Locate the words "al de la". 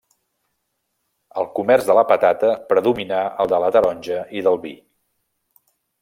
3.45-3.69